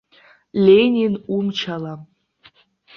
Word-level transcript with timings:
Ленин 0.63 1.13
умчала. 1.35 1.93